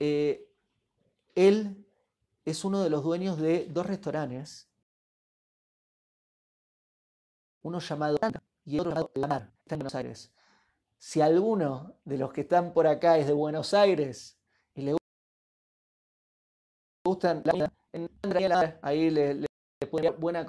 [0.00, 0.50] eh,
[1.34, 1.79] él
[2.50, 4.68] es uno de los dueños de dos restaurantes,
[7.62, 8.18] uno llamado
[8.64, 10.32] y otro llamado La Mar, está en Buenos Aires.
[10.98, 14.38] Si alguno de los que están por acá es de Buenos Aires
[14.74, 14.96] y le
[17.04, 17.70] gustan la
[18.22, 19.46] comida, ahí le, le,
[20.18, 20.44] buena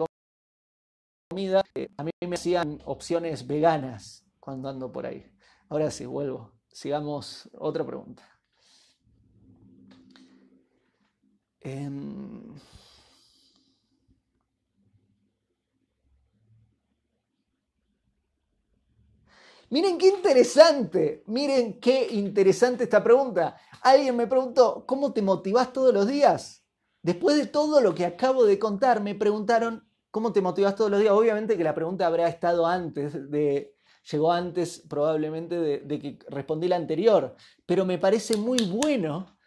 [1.29, 1.63] comida.
[1.75, 5.31] Eh, a mí me hacían opciones veganas cuando ando por ahí.
[5.69, 6.51] Ahora sí, vuelvo.
[6.67, 8.23] Sigamos otra pregunta.
[11.63, 12.55] Em,
[19.69, 23.57] miren qué interesante, miren qué interesante esta pregunta.
[23.83, 26.63] Alguien me preguntó, ¿cómo te motivas todos los días?
[27.03, 30.99] Después de todo lo que acabo de contar, me preguntaron, ¿cómo te motivas todos los
[30.99, 31.13] días?
[31.13, 33.75] Obviamente que la pregunta habrá estado antes de,
[34.11, 39.37] llegó antes probablemente de que respondí la anterior, pero me parece muy bueno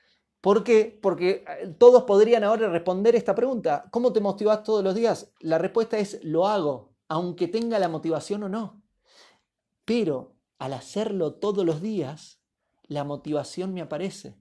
[0.44, 0.98] ¿Por qué?
[1.00, 3.86] Porque eh, todos podrían ahora responder esta pregunta.
[3.90, 5.32] ¿Cómo te motivas todos los días?
[5.40, 8.82] La respuesta es lo hago, aunque tenga la motivación o no.
[9.86, 12.42] Pero al hacerlo todos los días,
[12.82, 14.36] la motivación me aparece.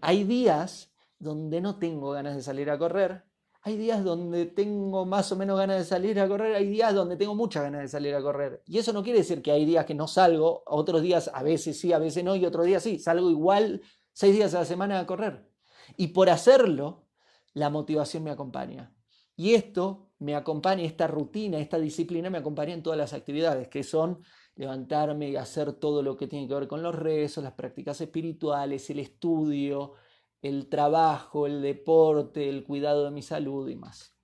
[0.00, 3.26] Hay días donde no tengo ganas de salir a correr,
[3.60, 7.18] hay días donde tengo más o menos ganas de salir a correr, hay días donde
[7.18, 8.62] tengo muchas ganas de salir a correr.
[8.64, 11.78] Y eso no quiere decir que hay días que no salgo, otros días a veces
[11.78, 14.98] sí, a veces no, y otros días sí, salgo igual seis días a la semana
[14.98, 15.50] a correr.
[15.96, 17.06] Y por hacerlo,
[17.52, 18.94] la motivación me acompaña.
[19.36, 23.82] Y esto me acompaña, esta rutina, esta disciplina me acompaña en todas las actividades, que
[23.82, 24.22] son
[24.54, 28.90] levantarme y hacer todo lo que tiene que ver con los rezos, las prácticas espirituales,
[28.90, 29.94] el estudio,
[30.42, 34.14] el trabajo, el deporte, el cuidado de mi salud y más.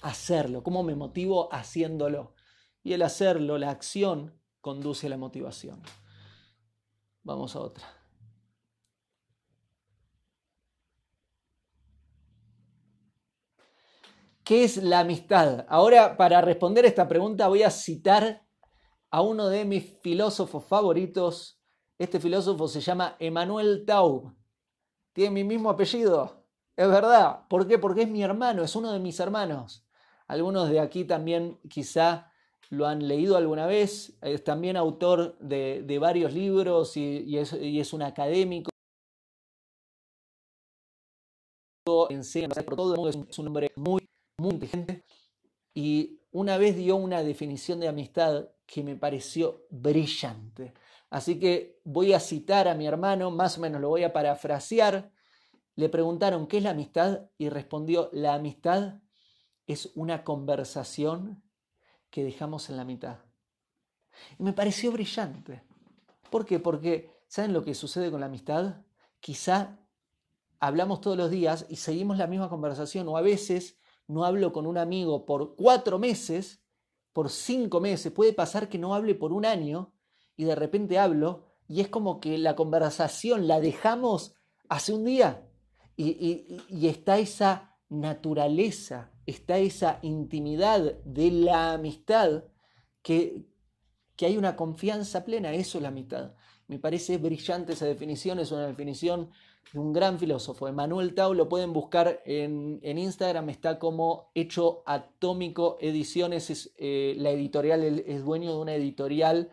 [0.00, 2.34] Hacerlo, ¿cómo me motivo haciéndolo?
[2.82, 5.82] Y el hacerlo, la acción, conduce a la motivación.
[7.22, 7.99] Vamos a otra.
[14.50, 15.64] ¿Qué es la amistad?
[15.68, 18.44] Ahora, para responder esta pregunta, voy a citar
[19.08, 21.62] a uno de mis filósofos favoritos.
[21.96, 24.34] Este filósofo se llama Emmanuel Taub.
[25.12, 26.48] Tiene mi mismo apellido.
[26.74, 27.46] Es verdad.
[27.48, 27.78] ¿Por qué?
[27.78, 29.86] Porque es mi hermano, es uno de mis hermanos.
[30.26, 32.32] Algunos de aquí también quizá
[32.70, 34.18] lo han leído alguna vez.
[34.20, 38.68] Es también autor de, varios libros y, es, y, es, un académico.
[42.08, 44.09] Enseña por todo el mundo, es un hombre muy
[44.40, 45.04] muy inteligente,
[45.74, 50.74] y una vez dio una definición de amistad que me pareció brillante.
[51.10, 55.12] Así que voy a citar a mi hermano, más o menos lo voy a parafrasear.
[55.74, 59.00] Le preguntaron qué es la amistad y respondió, la amistad
[59.66, 61.42] es una conversación
[62.10, 63.18] que dejamos en la mitad.
[64.38, 65.62] Y me pareció brillante.
[66.30, 66.60] ¿Por qué?
[66.60, 68.82] Porque, ¿saben lo que sucede con la amistad?
[69.18, 69.80] Quizá
[70.60, 73.79] hablamos todos los días y seguimos la misma conversación o a veces
[74.10, 76.60] no hablo con un amigo por cuatro meses,
[77.12, 79.92] por cinco meses, puede pasar que no hable por un año
[80.36, 84.34] y de repente hablo y es como que la conversación la dejamos
[84.68, 85.46] hace un día
[85.96, 92.44] y, está esa naturaleza, está esa intimidad de la amistad
[93.02, 93.44] que,
[94.16, 96.34] que hay una confianza plena, eso es la amistad.
[96.66, 99.30] Me parece brillante esa definición, es una definición
[99.72, 105.78] de un gran filósofo, Emanuel Tau, lo pueden buscar en, Instagram, está como Hecho Atómico
[105.80, 109.52] Ediciones, es, eh, la editorial, es dueño de una editorial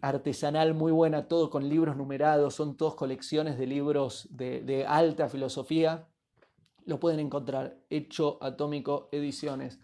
[0.00, 5.28] artesanal muy buena, todo con libros numerados, son todos colecciones de libros de, de alta
[5.28, 6.08] filosofía,
[6.84, 9.78] lo pueden encontrar, Hecho Atómico Ediciones.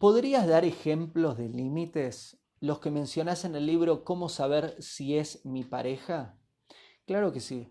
[0.00, 2.38] ¿Podrías dar ejemplos de límites?
[2.58, 6.38] Los que mencionas en el libro Cómo saber si es mi pareja.
[7.06, 7.68] Claro que sí.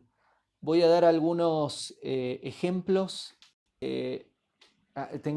[0.61, 3.35] Voy a dar algunos eh, ejemplos.
[3.81, 4.31] Eh,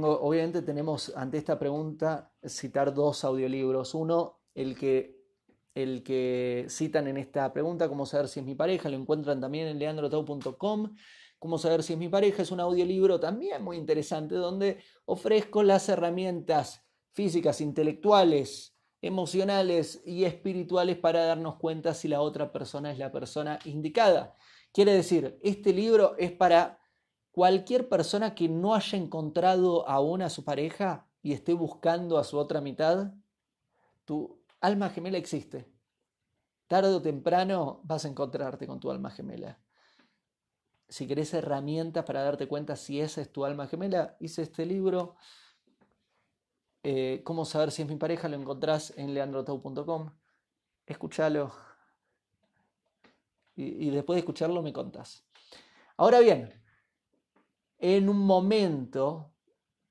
[0.02, 3.94] obviamente tenemos ante esta pregunta citar dos audiolibros.
[3.94, 5.18] Uno, el que,
[5.74, 9.66] el que citan en esta pregunta, cómo saber si es mi pareja, lo encuentran también
[9.66, 10.94] en leandrotau.com.
[11.42, 15.88] Cómo saber si es mi pareja es un audiolibro también muy interesante donde ofrezco las
[15.88, 23.10] herramientas físicas, intelectuales, emocionales y espirituales para darnos cuenta si la otra persona es la
[23.10, 24.36] persona indicada.
[24.72, 26.78] Quiere decir, este libro es para
[27.32, 32.38] cualquier persona que no haya encontrado aún a su pareja y esté buscando a su
[32.38, 33.14] otra mitad.
[34.04, 35.68] Tu alma gemela existe.
[36.68, 39.58] Tarde o temprano vas a encontrarte con tu alma gemela
[40.92, 45.16] si querés herramientas para darte cuenta si esa es tu alma gemela, hice este libro.
[46.82, 48.28] Eh, ¿Cómo saber si es mi pareja?
[48.28, 50.10] Lo encontrás en leandrotau.com.
[50.84, 51.50] Escúchalo.
[53.56, 55.24] Y, y después de escucharlo me contás.
[55.96, 56.62] Ahora bien,
[57.78, 59.32] en un momento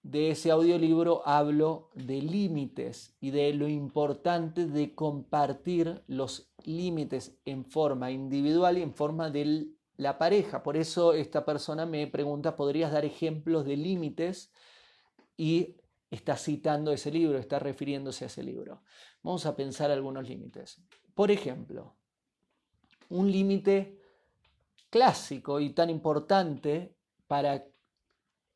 [0.03, 7.65] de ese audiolibro hablo de límites y de lo importante de compartir los límites en
[7.65, 10.63] forma individual y en forma del la pareja.
[10.63, 14.51] Por eso esta persona me pregunta, ¿podrías dar ejemplos de límites?
[15.37, 15.77] Y
[16.09, 18.81] está citando ese libro, está refiriéndose a ese libro.
[19.21, 20.81] Vamos a pensar algunos límites.
[21.13, 21.95] Por ejemplo,
[23.09, 23.99] un límite
[24.89, 26.95] clásico y tan importante
[27.27, 27.67] para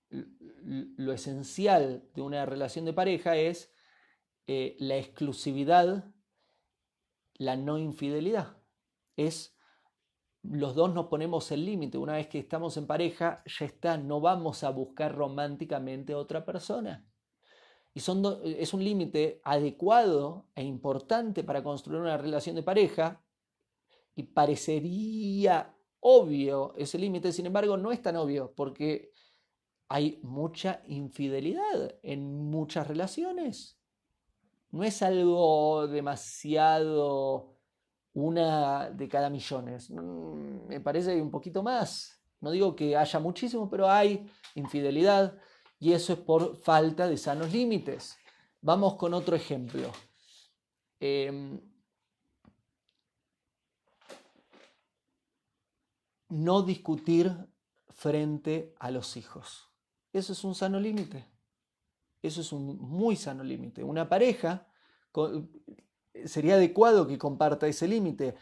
[0.10, 3.72] lo esencial de una relación de pareja es
[4.48, 6.12] eh, la exclusividad,
[7.36, 8.58] la no infidelidad.
[9.16, 9.55] Es
[10.52, 11.98] los dos nos ponemos el límite.
[11.98, 16.46] Una vez que estamos en pareja, ya está, no vamos a buscar románticamente a otra
[16.46, 17.06] persona.
[17.94, 23.24] Y son es un límite adecuado e importante para construir una relación de pareja.
[24.16, 29.12] Y parecería obvio ese límite, sin embargo, no es tan obvio porque
[29.88, 33.80] hay mucha infidelidad en muchas relaciones.
[34.72, 37.55] No es algo demasiado
[38.16, 39.92] una de cada millones.
[39.92, 42.20] Mm, me parece un poquito más.
[42.42, 45.38] No digo que haya muchísimo, pero hay infidelidad
[45.80, 48.18] y eso es por falta de sanos límites.
[48.62, 49.92] Vamos con otro ejemplo.
[51.00, 51.60] Em,
[56.30, 57.32] no discutir
[57.90, 59.70] frente a los hijos.
[60.14, 61.26] Eso es un sano límite.
[62.22, 63.84] Eso es un muy sano límite.
[63.84, 64.68] Una pareja
[66.26, 68.36] sería adecuado que comparta ese límite.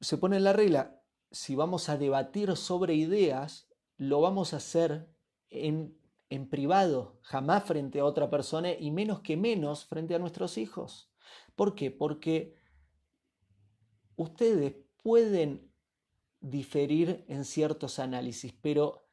[0.00, 5.08] Se pone en la regla, si vamos a debatir sobre ideas, lo vamos a hacer
[5.48, 5.96] en,
[6.28, 11.12] en privado, jamás frente a otra persona y menos que menos frente a nuestros hijos.
[11.54, 11.90] ¿Por qué?
[11.90, 12.56] Porque
[14.16, 15.70] ustedes pueden
[16.40, 19.08] diferir en ciertos análisis, pero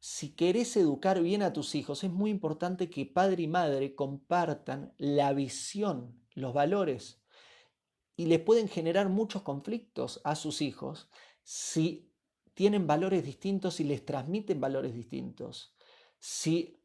[0.00, 4.92] si querés educar bien a tus hijos, es muy importante que padre y madre compartan
[4.98, 7.22] la visión los valores
[8.16, 11.08] y les pueden generar muchos conflictos a sus hijos
[11.42, 12.10] si
[12.54, 15.74] tienen valores distintos y les transmiten valores distintos.
[16.18, 16.80] Si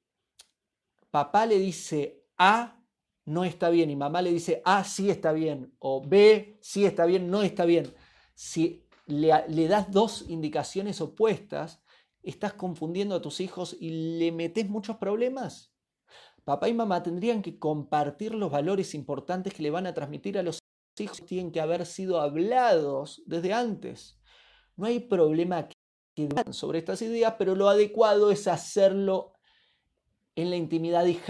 [1.12, 2.82] papá le dice A,
[3.26, 7.06] no está bien, y mamá le dice A, sí está bien, o B, sí está
[7.06, 7.94] bien, no está bien.
[8.34, 11.84] Si le, le das dos indicaciones opuestas,
[12.24, 15.72] estás confundiendo a tus hijos y le metes muchos problemas.
[16.50, 20.42] Papá y mamá tendrían que compartir los valores importantes que le van a transmitir a
[20.42, 20.58] los
[20.98, 24.20] hijos, tienen que haber sido hablados desde antes.
[24.76, 25.76] No hay problema que
[26.52, 29.34] sobre estas ideas, pero lo adecuado es hacerlo
[30.36, 31.22] en la intimidad y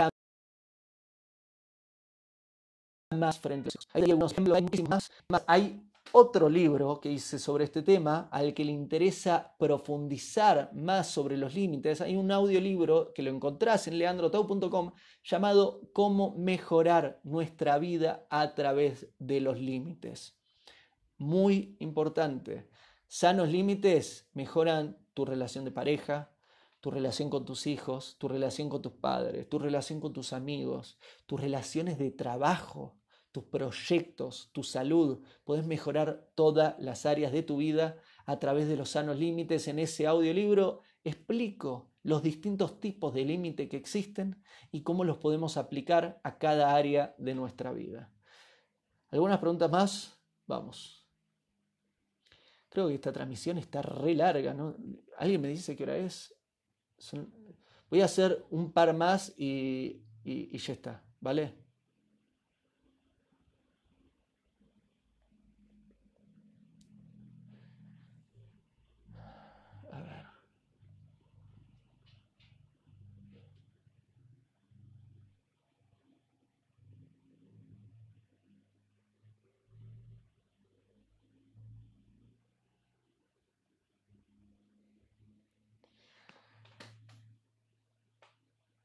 [3.12, 5.12] jamás frente a algunos ejemplos, hay más.
[5.48, 11.38] Hay otro libro que hice sobre este tema al que le interesa profundizar más sobre
[11.38, 12.02] los límites.
[12.02, 14.92] Hay un audiolibro que lo encontrás en leandrotau.com
[15.24, 20.38] llamado Cómo mejorar nuestra vida a través de los límites.
[21.18, 22.70] Muy importante.
[23.08, 26.32] Sanos límites mejoran tu relación de pareja,
[26.80, 30.98] tu relación con tus hijos, tu relación con tus padres, tu relación con tus amigos,
[31.26, 32.99] tus relaciones de trabajo,
[33.46, 35.22] proyectos, tu salud.
[35.44, 39.68] Puedes mejorar todas las áreas de tu vida a través de los sanos límites.
[39.68, 45.58] En ese audiolibro explico los distintos tipos de límite que existen y cómo los podemos
[45.58, 48.12] aplicar a cada área de nuestra vida.
[49.10, 50.22] ¿Algunas preguntas más?
[50.46, 51.08] Vamos.
[52.70, 54.76] Creo que esta transmisión está re larga, ¿no?
[55.18, 56.36] ¿Alguien me dice qué hora es?
[57.90, 61.69] Voy a hacer un par más y, y ya está, ¿vale?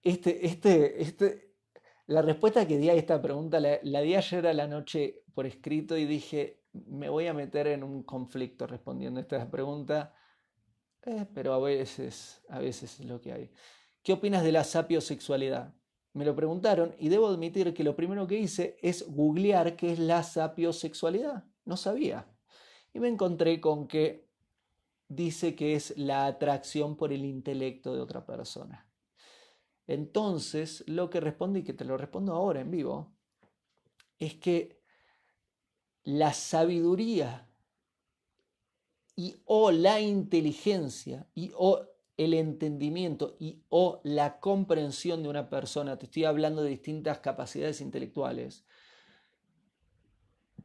[0.05, 1.55] Este, este, este,
[2.09, 5.97] la respuesta que di a esta pregunta la, di ayer a la noche por escrito
[5.97, 10.15] y dije, me voy a meter en un conflicto respondiendo a esta pregunta,
[11.07, 13.51] eh, pero a veces, a veces es lo que hay.
[14.03, 15.75] ¿Qué opinas de la sapiosexualidad?
[16.13, 19.99] Me lo preguntaron y debo admitir que lo primero que hice es googlear qué es
[19.99, 21.45] la sapiosexualidad.
[21.65, 22.27] No sabía.
[22.93, 24.29] Y me encontré con que
[25.09, 28.87] dice que es la atracción por el intelecto de otra persona.
[29.87, 33.13] Entonces, lo que responde, y que te lo respondo ahora en vivo,
[34.19, 34.81] es que
[36.05, 37.49] la sabiduría
[39.17, 45.99] y o la inteligencia y o el entendimiento y o la comprensión de una persona,
[45.99, 48.65] te estoy hablando de distintas capacidades intelectuales,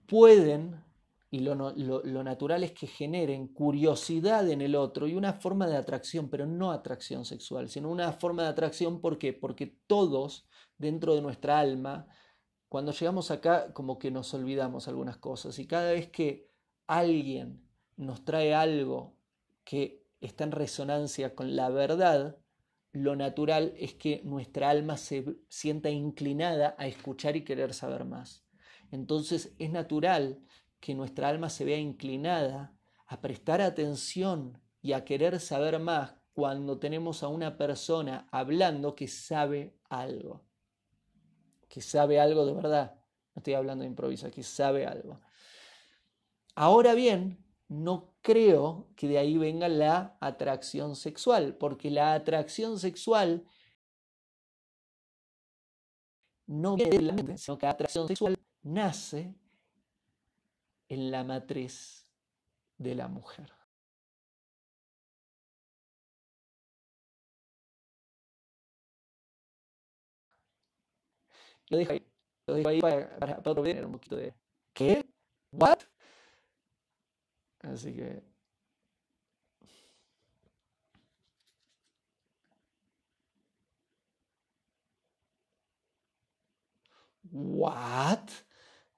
[0.06, 0.84] pueden
[1.32, 6.28] y lo, natural es que generen curiosidad en el otro y una forma de atracción,
[6.28, 9.34] pero no atracción sexual, sino una forma de atracción, ¿por qué?
[9.34, 12.08] Porque todos dentro de nuestra alma,
[12.68, 16.50] cuando llegamos acá, como que nos olvidamos algunas cosas y cada vez que
[16.88, 17.64] alguien
[17.96, 19.16] nos trae algo
[19.64, 22.40] que está en resonancia con la verdad,
[22.92, 28.44] lo natural es que nuestra alma se sienta inclinada a escuchar y querer saber más.
[28.92, 30.42] Entonces es natural
[30.80, 32.74] que nuestra alma se vea inclinada
[33.08, 39.08] a prestar atención y a querer saber más cuando tenemos a una persona hablando que
[39.08, 40.46] sabe algo,
[41.68, 42.96] que sabe algo de verdad.
[43.36, 45.20] No estoy hablando de improviso, que sabe algo.
[46.56, 53.46] Ahora bien, no creo que de ahí venga la atracción sexual, porque la atracción sexual
[56.48, 59.36] no viene de la mente, sino que la atracción sexual nace
[60.90, 62.08] en la matriz
[62.78, 63.52] de la mujer.
[71.70, 74.34] Lo dejo ahí, para, para, para tener un poquito de
[74.74, 75.06] ¿qué?
[75.52, 75.80] ¿What?
[77.62, 78.24] Así que
[87.32, 88.30] ¿What?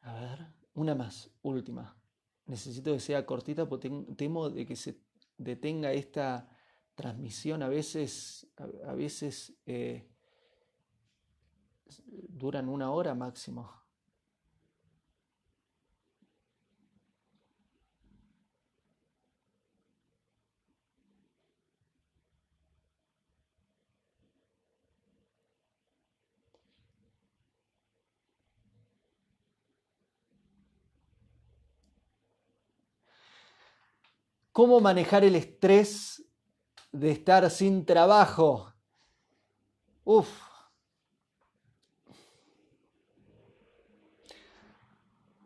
[0.04, 0.61] A ver.
[0.74, 1.98] Una más, última.
[2.46, 5.00] Necesito que sea cortita porque temo de que se
[5.38, 6.50] detenga esta
[6.96, 7.64] transmisión.
[7.64, 8.48] A veces,
[8.86, 10.08] a, veces eh,
[12.30, 13.81] duran una hora máximo.
[34.62, 36.24] ¿Cómo manejar el estrés
[36.92, 38.72] de estar sin trabajo?
[40.04, 40.30] Uf.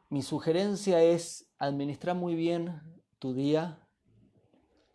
[0.10, 2.82] Mi sugerencia es administrar muy bien
[3.18, 3.88] tu día,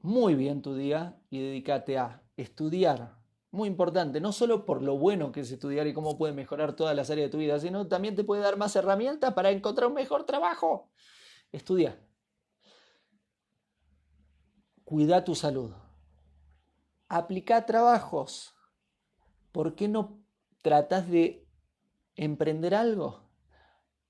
[0.02, 3.16] muy bien tu día y dedícate a estudiar.
[3.50, 6.94] Muy importante, no solo por lo bueno que es estudiar y cómo puede mejorar todas
[6.94, 9.94] las áreas de tu vida, sino también te puede dar más herramientas para encontrar un
[9.94, 10.90] mejor trabajo.
[11.52, 11.98] Estudia.
[14.91, 15.70] Cuida tu salud.
[17.09, 18.57] Aplica trabajos.
[19.53, 20.18] ¿Por qué no
[20.62, 21.47] tratas de
[22.16, 23.30] emprender algo?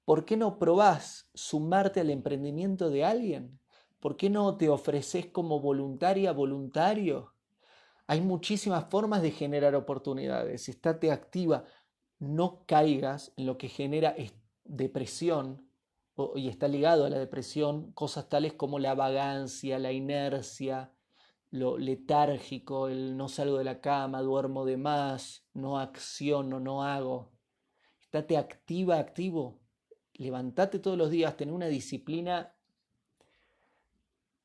[0.07, 3.61] ¿Por qué no probás sumarte al emprendimiento de alguien?
[4.01, 7.35] ¿Por qué no te ofreces como voluntaria, voluntario?
[8.07, 10.67] Hay muchísimas formas de generar oportunidades.
[10.67, 11.65] Estate activa.
[12.19, 14.17] No caigas en lo que genera
[14.65, 15.70] depresión
[16.35, 20.93] y está ligado a la depresión cosas tales como la vagancia, la inercia,
[21.51, 27.33] lo letárgico, el no salgo de la cama, duermo de más, no acciono, no hago.
[28.03, 29.61] Estate activa, activo.
[30.15, 32.55] Levantate todos los días, ten una disciplina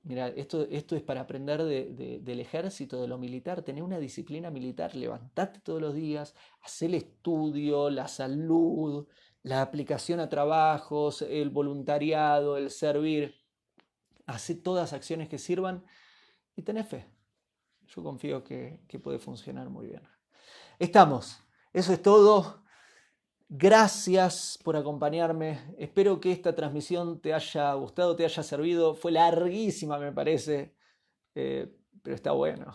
[0.06, 4.96] Mira, esto, esto es para aprender del ejército, de lo militar, tener una disciplina militar,
[4.96, 9.08] levantate todos los días, hacer el estudio, la salud,
[9.46, 13.36] la aplicación a trabajos, el voluntariado, el servir.
[14.26, 15.86] Hace todas acciones que sirvan
[16.56, 17.06] y tenés fe.
[17.86, 20.02] Yo confío que, que puede funcionar muy bien.
[20.80, 21.38] Estamos.
[21.74, 22.64] Eso es todo.
[23.48, 25.76] Gracias por acompañarme.
[25.78, 28.96] Espero que esta transmisión te haya gustado, te haya servido.
[28.96, 30.76] Fue larguísima, me parece,
[31.36, 31.72] eh,
[32.02, 32.74] pero está bueno.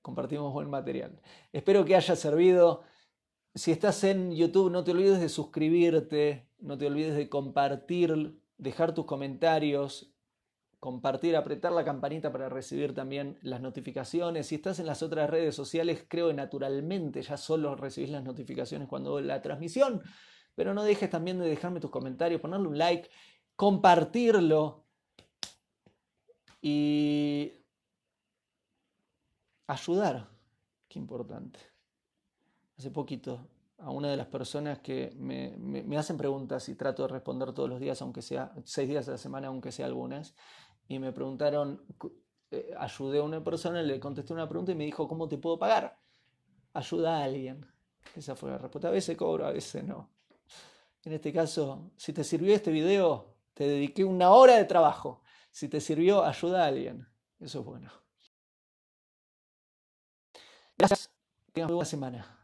[0.00, 1.20] Compartimos buen material.
[1.52, 2.84] Espero que haya servido.
[3.56, 8.94] Si estás en YouTube, no te olvides de suscribirte, no te olvides de compartir, dejar
[8.94, 10.12] tus comentarios,
[10.80, 14.48] compartir, apretar la campanita para recibir también las notificaciones.
[14.48, 18.88] Si estás en las otras redes sociales, creo que naturalmente ya solo recibís las notificaciones
[18.88, 20.02] cuando la transmisión,
[20.56, 23.08] pero no dejes también de dejarme tus comentarios, ponerle un like,
[23.54, 24.84] compartirlo
[26.60, 27.52] y
[29.68, 30.28] ayudar.
[30.88, 31.73] Qué importante.
[32.76, 33.48] Hace poquito
[33.78, 37.68] a una de las personas que me, me, hacen preguntas y trato de responder todos
[37.68, 40.34] los días, aunque sea seis días a la semana, aunque sea algunas
[40.88, 41.82] y me preguntaron,
[42.50, 45.58] eh, ayudé a una persona, le contesté una pregunta y me dijo, ¿cómo te puedo
[45.58, 45.98] pagar?
[46.72, 47.66] Ayuda a alguien.
[48.14, 48.88] Esa fue la respuesta.
[48.88, 50.10] A veces cobro, a veces no.
[51.04, 55.22] En este caso, si te sirvió este video, te dediqué una hora de trabajo.
[55.50, 57.06] Si te sirvió, ayuda a alguien.
[57.38, 57.90] Eso es bueno.
[60.76, 61.10] Gracias.
[61.52, 62.43] Tengan buena semana.